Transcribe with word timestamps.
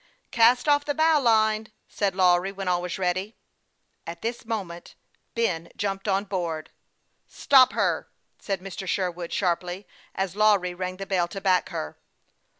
"Cast 0.31 0.67
off 0.67 0.83
the 0.83 0.95
bow 0.95 1.19
line," 1.19 1.71
said 1.87 2.15
Lawry, 2.15 2.51
when 2.51 2.67
all 2.67 2.81
was 2.81 2.97
ready. 2.97 3.35
At 4.07 4.23
this 4.23 4.45
moment 4.45 4.95
Ben 5.35 5.69
jumped 5.75 6.07
on 6.07 6.23
board." 6.23 6.71
Stop 7.27 7.73
her!" 7.73 8.09
said 8.39 8.61
Mr. 8.61 8.87
Sherwood, 8.87 9.31
sharply, 9.31 9.85
as 10.15 10.35
Lawry 10.35 10.73
rang 10.73 10.97
the 10.97 11.05
bell 11.05 11.27
to 11.27 11.39
back 11.39 11.69
her. 11.69 11.99